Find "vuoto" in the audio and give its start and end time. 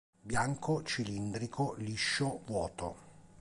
2.47-2.95